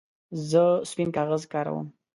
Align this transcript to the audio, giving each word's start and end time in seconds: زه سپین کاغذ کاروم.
زه 0.49 0.63
سپین 0.89 1.09
کاغذ 1.15 1.43
کاروم. 1.53 1.87